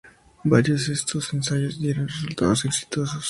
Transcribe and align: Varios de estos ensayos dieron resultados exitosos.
Varios 0.43 0.87
de 0.87 0.93
estos 0.93 1.31
ensayos 1.31 1.79
dieron 1.79 2.07
resultados 2.07 2.65
exitosos. 2.65 3.19